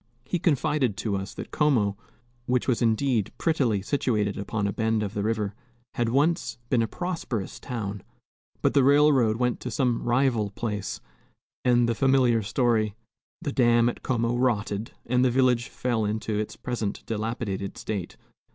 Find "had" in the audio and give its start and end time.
5.93-6.09